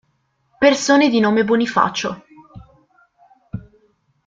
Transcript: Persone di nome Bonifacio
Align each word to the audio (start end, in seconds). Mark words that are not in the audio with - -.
Persone 0.59 1.11
di 1.11 1.19
nome 1.19 1.43
Bonifacio 1.43 2.23